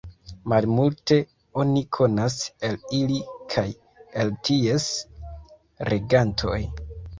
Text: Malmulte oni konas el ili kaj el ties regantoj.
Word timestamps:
Malmulte 0.51 1.17
oni 1.63 1.83
konas 1.97 2.39
el 2.71 2.79
ili 3.01 3.21
kaj 3.55 3.67
el 4.25 4.35
ties 4.51 4.91
regantoj. 5.93 6.61